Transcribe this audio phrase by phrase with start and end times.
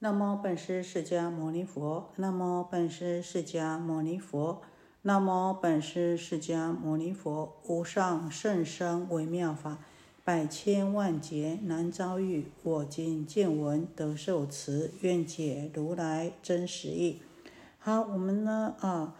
[0.00, 2.12] 南无本师释迦牟尼佛。
[2.14, 4.62] 南无本师释迦牟尼佛。
[5.02, 7.56] 南无本师释迦牟尼佛。
[7.66, 9.80] 无上甚深微妙法，
[10.22, 12.46] 百千万劫难遭遇。
[12.62, 17.20] 我今见闻得受持，愿解如来真实义。
[17.80, 19.16] 好，我们呢啊，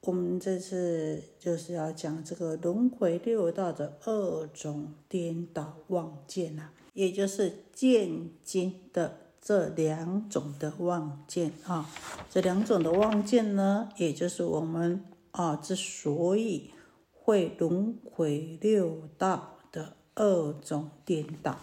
[0.00, 9.18] 我们这次就是要讲这个轮回六道的二种颠倒妄见呐，也就是见经的。
[9.42, 11.88] 这两种的望见啊，
[12.28, 16.70] 这两种的望见呢，也就是我们啊之所以
[17.12, 21.56] 会轮回六道的二种颠倒。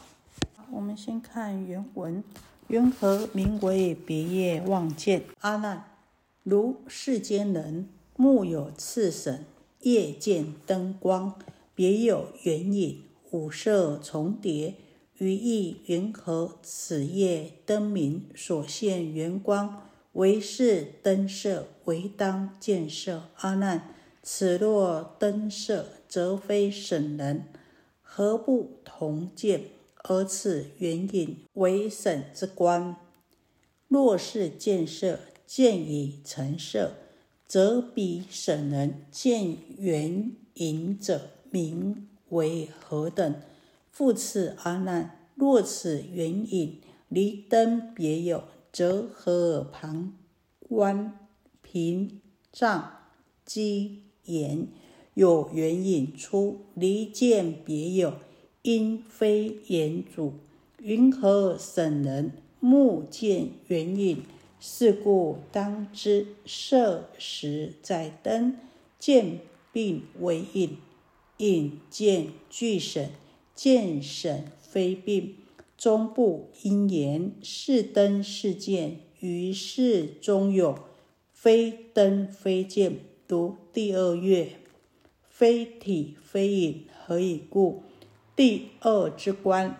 [0.71, 2.23] 我们先看原文：
[2.67, 5.23] 缘何名为别业望见？
[5.41, 5.85] 阿难，
[6.43, 9.45] 如世间人目有次神，
[9.81, 11.39] 夜见灯光，
[11.75, 14.73] 别有缘影，五色重叠。
[15.17, 16.59] 于意云何？
[16.61, 23.23] 此夜灯明所现圆光，为是灯色，为当见色。
[23.37, 27.45] 阿难，此若灯色，则非审人，
[28.01, 29.63] 何不同见？
[30.03, 32.95] 而此圆影为审之观。
[33.87, 36.93] 若是见色，见已成色，
[37.47, 43.35] 则彼审人见圆影者，名为何等？
[43.97, 50.15] 复此而难，若此圆影离灯别有，则何旁
[50.69, 51.27] 观
[51.63, 52.91] 屏障
[53.43, 54.67] 积言
[55.15, 58.13] 有圆影出，离见别有，
[58.61, 60.33] 因非言主。
[60.77, 64.21] 云何审人目见圆影？
[64.59, 68.57] 是故当知色实在灯，
[68.99, 69.39] 见
[69.71, 70.77] 并为影，
[71.37, 73.09] 影见俱审。
[73.57, 75.35] 见审非病，
[75.75, 77.31] 终不因言。
[77.41, 80.77] 是灯是见，于是中有
[81.33, 82.99] 非灯非见。
[83.27, 84.51] 读第二月，
[85.27, 87.81] 非体非影，何以故？
[88.35, 89.75] 第二之观，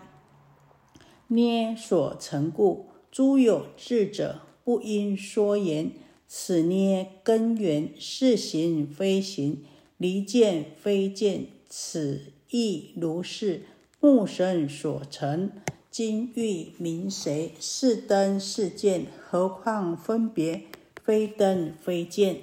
[1.28, 2.86] 捏所成故。
[3.12, 5.92] 诸有智者，不应说言。
[6.26, 9.62] 此捏根源，是行非行，
[9.96, 11.46] 离见非见。
[11.68, 12.32] 此。
[12.50, 13.64] 亦如是，
[14.00, 15.50] 目神所成，
[15.90, 17.52] 金玉明谁？
[17.60, 19.06] 是灯是见？
[19.20, 20.64] 何况分别？
[21.02, 22.40] 非灯非见。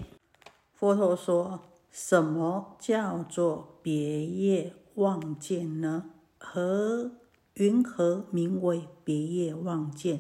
[0.74, 1.62] 佛陀说：
[1.92, 6.12] 什么叫做别业妄见呢？
[6.38, 7.12] 何
[7.56, 10.20] 云何名为别业妄见？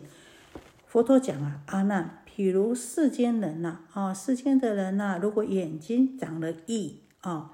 [0.88, 7.52] 佛陀讲啊，阿难，譬如世间人呐，啊，世间的人呐，如果眼睛长了异啊。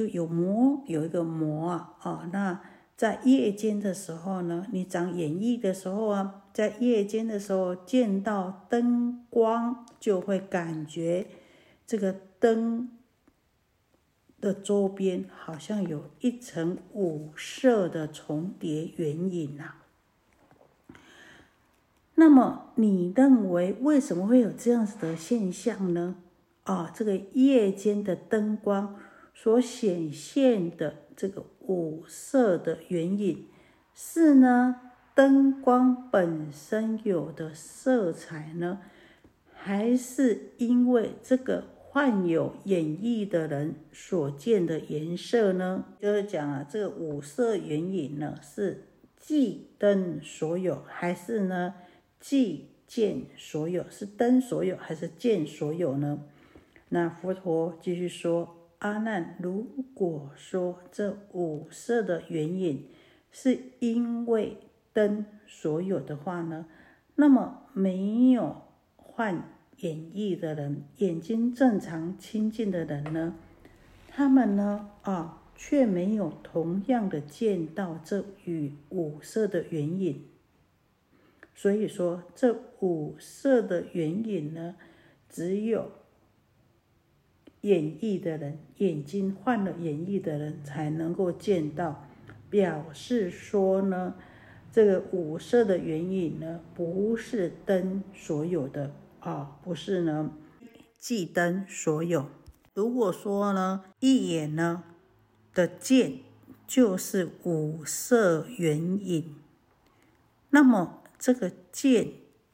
[0.00, 2.58] 就有魔，有一个魔啊，哦，那
[2.96, 11.26] 在夜间的时候呢，你长眼翳的时候啊，在夜间的时候见到灯光，就会感觉
[11.86, 12.88] 这个灯
[14.40, 19.74] 的周边好像有一层五色的重叠圆影呐。
[22.14, 26.16] 那么你认为为什么会有这样子的现象呢？
[26.62, 28.96] 啊，这个夜间的灯光。
[29.42, 33.46] 所显现的这个五色的原影，
[33.94, 34.76] 是呢
[35.14, 38.82] 灯光本身有的色彩呢，
[39.54, 45.86] 还是因为这个患有眼翳的人所见的颜色呢？
[45.98, 51.76] 就是讲啊，这个五色原影呢，是即灯所有，还是呢
[52.20, 53.86] 即见所有？
[53.88, 56.24] 是灯所有，还是见所有呢？
[56.90, 58.59] 那佛陀继续说。
[58.80, 62.86] 阿难，如果说这五色的原影
[63.30, 64.56] 是因为
[64.94, 66.64] 灯所有的话呢，
[67.14, 68.62] 那么没有
[68.96, 73.36] 患眼翳的人，眼睛正常清净的人呢，
[74.08, 80.24] 他们呢啊，却没有同样的见到这与五色的原影。
[81.54, 84.76] 所以说，这五色的原影呢，
[85.28, 85.99] 只有。
[87.62, 92.06] 眼翳的人，眼睛患了眼翳的人才能够见到，
[92.48, 94.14] 表示说呢，
[94.72, 100.32] 这个五色的原影呢，不是灯所有的啊，不是呢，
[100.98, 102.26] 即灯所有。
[102.72, 104.84] 如果说呢，一眼呢
[105.52, 106.20] 的见
[106.66, 109.34] 就是五色原影，
[110.50, 112.12] 那么这个见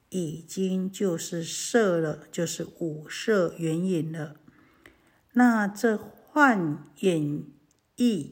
[0.09, 4.37] 已经就是色了，就是五色原影了。
[5.39, 7.45] 那这幻眼
[7.95, 8.31] 翳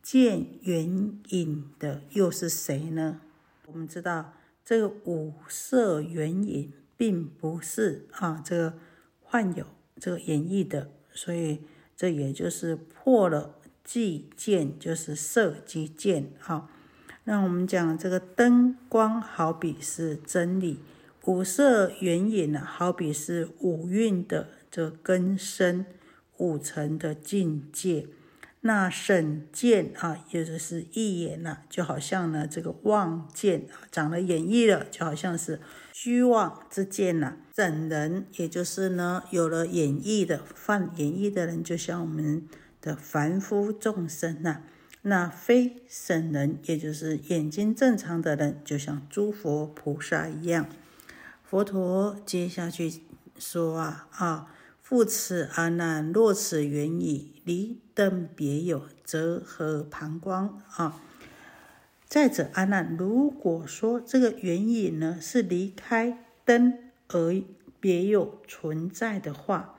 [0.00, 3.20] 见圆影的又是谁呢？
[3.66, 4.32] 我们知道
[4.64, 8.78] 这个五色缘影并不是啊这个
[9.20, 11.60] 幻有这个演绎的，所以
[11.94, 16.70] 这也就是破了即见，就是色即见啊。
[17.24, 20.78] 那我们讲这个灯光好比是真理，
[21.26, 25.84] 五色缘影呢好比是五蕴的这根深，
[26.42, 28.08] 五层的境界。
[28.64, 35.60] 那审见啊，也就是一眼呐，就好像呢这个望见啊，长了眼翳了，就好像是
[35.92, 37.36] 虚妄之见呐。
[37.52, 42.46] 整人，也就是呢有了眼翳的犯眼翳的人，就像我们
[42.80, 44.62] 的凡夫众生呐。
[45.02, 50.68] 那非审人，也就是眼睛正常的人，就像诸佛菩萨一样。
[51.42, 53.02] 佛陀接下去
[53.36, 54.54] 说啊啊。
[54.92, 61.00] 复此阿难，若此缘已离灯别有，则何旁观啊？
[62.06, 66.74] 再者，阿难，如果说这个缘影呢是离开灯
[67.08, 67.42] 而
[67.80, 69.76] 别有存在的话，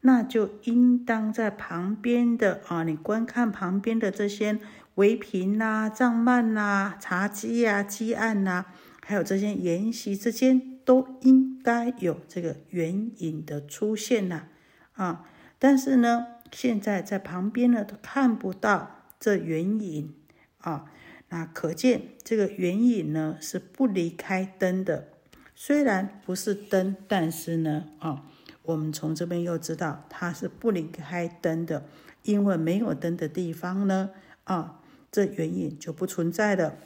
[0.00, 4.58] 那就应当在旁边的啊，你观看旁边的这些
[4.96, 8.64] 围屏呐、帐幔呐、茶几呀、几案呐，
[9.00, 14.48] 还有这些筵席之间，都应该有这个缘影的出现呐。
[14.96, 15.26] 啊，
[15.58, 20.14] 但是呢，现在在旁边呢都看不到这圆影
[20.58, 20.86] 啊，
[21.28, 25.08] 那可见这个圆影呢是不离开灯的。
[25.54, 28.24] 虽然不是灯，但是呢，啊，
[28.62, 31.84] 我们从这边又知道它是不离开灯的，
[32.22, 34.10] 因为没有灯的地方呢，
[34.44, 34.80] 啊，
[35.12, 36.76] 这圆影就不存在了。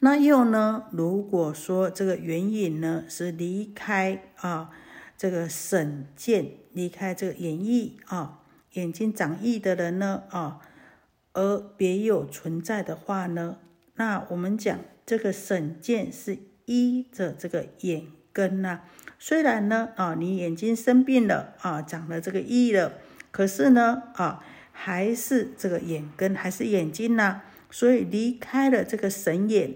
[0.00, 4.70] 那又呢，如果说这个圆影呢是离开啊。
[5.18, 8.44] 这个审见离开这个眼翳啊，
[8.74, 10.60] 眼睛长翳的人呢啊，
[11.32, 13.58] 而别有存在的话呢，
[13.96, 18.82] 那我们讲这个审见是依着这个眼根呐。
[19.18, 22.92] 虽然呢啊，你眼睛生病了啊，长了这个翳了，
[23.32, 27.40] 可是呢啊，还是这个眼根还是眼睛呐，
[27.72, 29.74] 所以离开了这个神眼，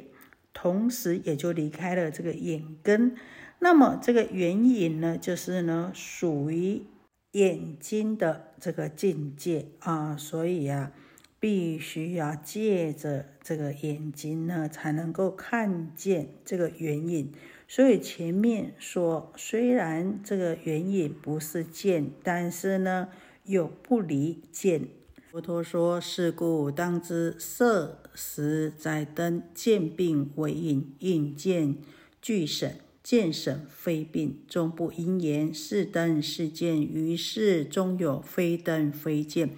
[0.52, 3.16] 同时也就离开了这个眼根。
[3.64, 6.82] 那么这个缘影呢，就是呢属于
[7.30, 10.90] 眼睛的这个境界啊，所以啊，
[11.38, 17.32] 必须要借着这个眼睛呢，才能够看见这个缘影。
[17.68, 23.10] 所以前面说，虽然这个缘影不是见，但是呢，
[23.44, 24.88] 又不离见。
[25.30, 31.76] 佛陀说：“是故当知，色实在灯，见病为影，影见
[32.20, 39.50] 俱审。”见审非病，终不因言是灯是见，于是终有非灯非见。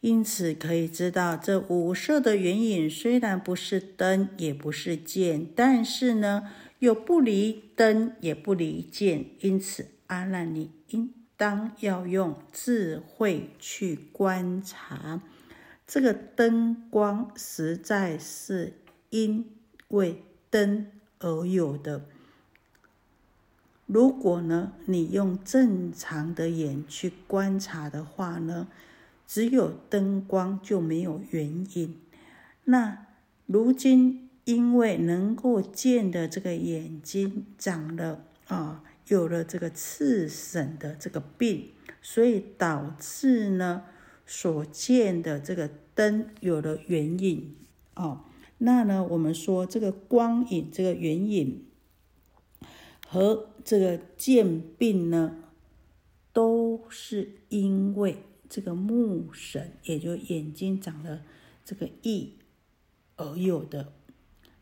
[0.00, 9.26] 因此可以知道，这五色的原影虽然不是灯，也不是见，但是呢，又不离灯，也不离见。
[9.40, 15.22] 因此，阿难，你应当要用智慧去观察，
[15.86, 18.74] 这个灯光实在是
[19.10, 19.44] 因
[19.88, 20.86] 为灯
[21.18, 22.06] 而有的。
[23.96, 28.68] 如果呢，你用正常的眼去观察的话呢，
[29.26, 31.96] 只有灯光就没有原因。
[32.64, 33.06] 那
[33.46, 41.70] 如今因为能够见的这个眼睛长了啊，有了这个赤疹的这个病，
[42.02, 43.84] 所以导致呢
[44.26, 47.54] 所见的这个灯有了原影
[47.94, 48.26] 啊。
[48.58, 51.62] 那呢，我们说这个光影，这个原影。
[53.08, 55.36] 和这个渐病呢，
[56.32, 58.16] 都是因为
[58.48, 61.22] 这个目神，也就眼睛长了
[61.64, 62.30] 这个翳
[63.14, 63.92] 而有的。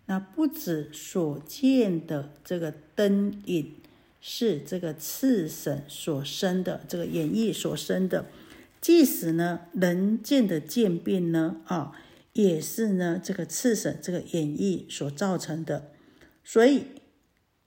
[0.07, 3.77] 那不止所见的这个灯影
[4.21, 8.27] 是这个次神所生的，这个眼翳所生的，
[8.83, 11.93] 即使呢人见的渐病呢，啊，
[12.35, 15.91] 也是呢这个次神这个眼翳所造成的。
[16.45, 16.85] 所以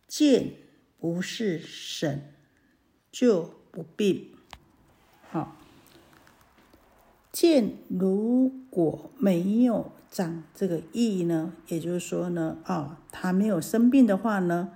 [0.07, 0.51] 见。
[0.99, 2.33] 不是神
[3.11, 4.29] 就不病。
[5.29, 5.57] 好，
[7.31, 14.71] 见如果没有长这个意呢，也就是说呢，啊，他没有生病的话呢，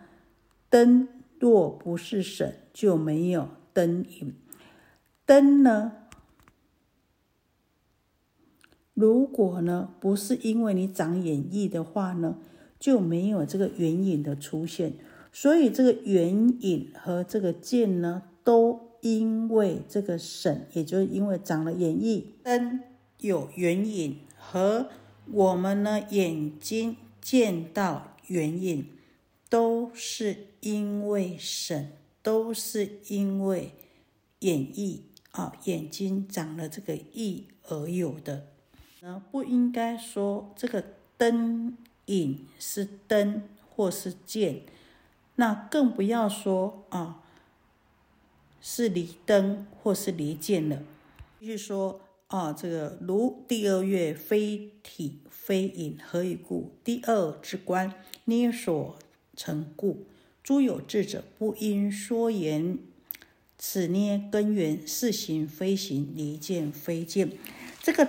[0.70, 1.08] 灯
[1.40, 4.36] 若不是神就没有灯影。
[5.26, 5.94] 灯呢，
[8.94, 12.38] 如果呢不是因为你长眼翳的话呢，
[12.78, 14.94] 就没有这个圆影的出现。
[15.32, 22.82] 所以这个圆影和这个剑呢，都因为这个省，也就是因为长了眼翳，灯
[23.20, 24.90] 有圆影和
[25.32, 28.88] 我们呢眼睛见到原影，
[29.50, 33.72] 都是因为神，都是因为
[34.40, 35.00] 眼翳
[35.32, 38.48] 啊，眼睛长了这个翳而有的。
[39.02, 40.84] 那不应该说这个
[41.18, 44.62] 灯影是灯或是剑，
[45.42, 47.24] 那更不要说啊
[48.62, 50.84] 是离灯或是离剑了。
[51.40, 52.02] 继续说。
[52.28, 56.72] 啊，这个如第二月非体非影，何以故？
[56.82, 57.94] 第二之观，
[58.24, 58.98] 捏所
[59.36, 60.06] 成故。
[60.42, 62.78] 诸有智者不应说言。
[63.58, 67.34] 此捏根源是形非形，离见非见。
[67.84, 68.08] 这个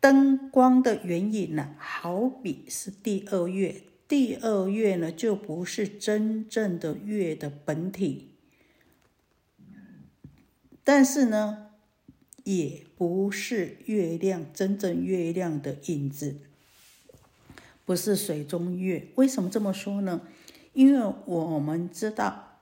[0.00, 3.80] 灯光的原因呢，好比是第二月。
[4.12, 8.32] 第二月呢，就不是真正的月的本体。
[10.84, 11.68] 但是呢。
[12.44, 16.38] 也不是月亮真正月亮的影子，
[17.84, 19.06] 不是水中月。
[19.14, 20.22] 为什么这么说呢？
[20.72, 22.58] 因为我们知道，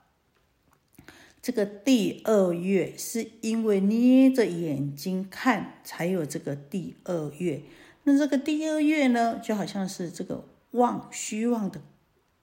[1.41, 7.63] 这个第二月是因为捏着眼睛看才有这个第二月。
[8.05, 11.81] 那这个第二月呢，就好像是这个望虚妄的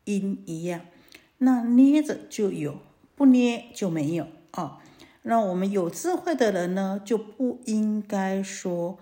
[0.05, 0.81] 因一样，
[1.37, 2.79] 那捏着就有，
[3.15, 4.83] 不捏就没有啊。
[5.23, 8.97] 那我们有智慧的人呢，就不应该说，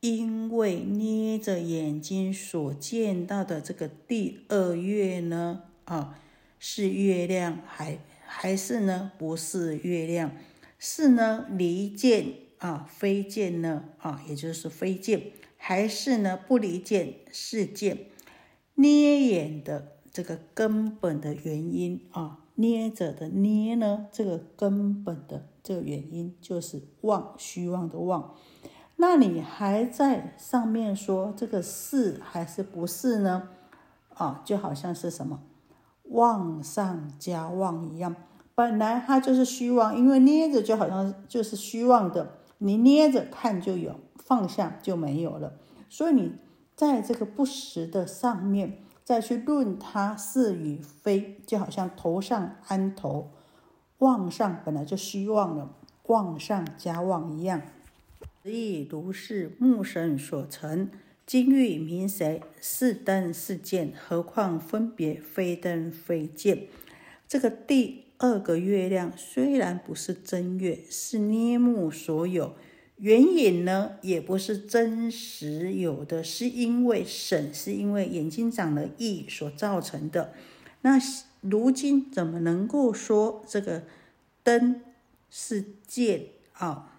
[0.00, 6.18] 因为捏着眼睛所见到的这个第二月呢，啊，
[6.58, 10.32] 是月亮，还还是呢，不是月亮，
[10.78, 18.06] 是呢，离见啊，非见呢，啊，也就是非见，还是呢，不离见是见，
[18.78, 22.40] 捏眼的这个根本的原因啊。
[22.60, 24.08] 捏着的捏呢？
[24.10, 28.34] 这个根本的这个原因就是妄虚妄的妄。
[28.96, 33.48] 那你还在上面说这个是还是不是呢？
[34.14, 35.40] 啊，就好像是什么
[36.02, 38.16] 妄上加妄一样。
[38.56, 42.38] 本来它就是虚妄，因为捏着就好像就是虚妄的。
[42.58, 45.52] 你捏着看就有，放下就没有了。
[45.88, 46.32] 所以你
[46.78, 48.78] 在这个不实的上面。
[49.02, 53.30] 再去论它是与非，就好像头上安头，
[54.00, 55.74] 望上本来就虚妄了，
[56.08, 57.62] 望上加妄一样。
[58.44, 60.90] 亦如是目神所成，
[61.24, 62.42] 金玉明谁？
[62.60, 66.68] 是灯是剑，何况分别非灯非剑？
[67.26, 72.52] 这个第二个月亮虽然不是真月，是捏目所有。
[72.98, 80.34] 原影呢，也不是真实有的，是因为神，是因为眼睛长了翳所造成的。
[80.82, 80.98] 那
[81.40, 83.84] 如今怎么能够说这个
[84.42, 84.82] 灯
[85.30, 86.98] 是剑啊？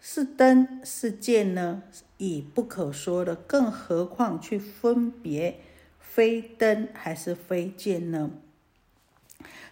[0.00, 1.84] 是灯是剑呢？
[2.18, 5.60] 已不可说了，更何况去分别
[6.00, 8.32] 非灯还是非剑呢？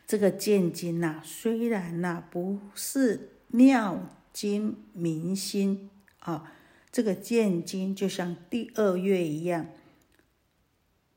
[0.07, 3.31] 这个剑经呐，虽然呐不是。
[3.53, 5.91] 妙经明心
[6.21, 6.55] 啊，
[6.91, 9.67] 这个见经就像第二月一样，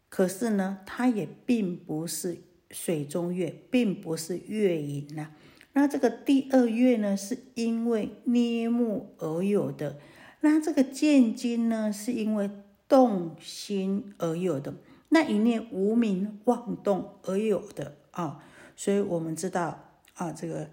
[0.09, 5.31] 可是呢，它也并不是水中月，并不是月影呐。
[5.71, 9.95] 那这个第二月呢，是因为捏目而有的；
[10.41, 12.51] 那这个见经呢，是因为
[12.89, 14.73] 动心而有的。
[15.07, 18.43] 那一念无名妄动而有的啊，
[18.75, 20.69] 所以我们知道啊，这个。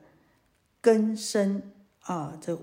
[0.83, 1.63] 根深
[2.01, 2.59] 啊，这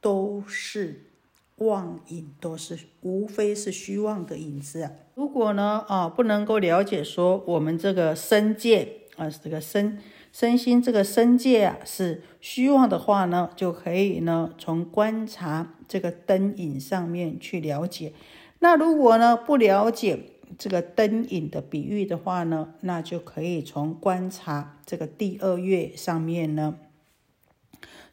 [0.00, 1.10] 都是
[1.56, 4.92] 妄影，都是无非是虚妄的影子啊。
[5.16, 9.98] 如果呢啊，不能够了解说我们这个身界啊，这个身
[10.30, 18.12] 身心这个身界啊是虚妄的话呢，就可以呢从观察这个灯影上面去了解。
[18.60, 20.20] 那如果呢不了解
[20.56, 26.76] 这个灯影的比喻的话呢，那就可以从观察这个第二月上面呢。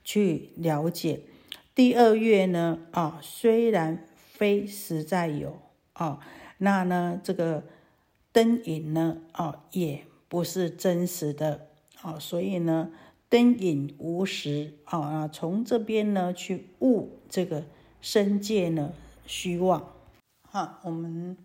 [0.03, 1.21] 去了解
[1.73, 5.59] 第二月呢啊，虽然非实在有
[5.93, 6.19] 啊，
[6.57, 7.63] 那呢这个
[8.31, 11.67] 灯影呢啊也不是真实的
[12.01, 12.91] 啊，所以呢
[13.29, 17.65] 灯影无实啊，从这边呢去悟这个
[18.01, 18.93] 身界呢
[19.25, 19.93] 虚妄。
[20.41, 21.35] 好，我们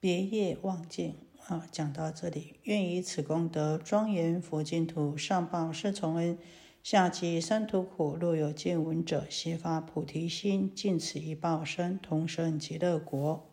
[0.00, 1.14] 别业望见
[1.46, 6.38] 啊，讲到这里，愿以此功德庄严佛净土，上报四重恩。
[6.88, 13.45] 下集三途苦，若有见闻者，悉发菩提心，尽此一报身，同生极乐国。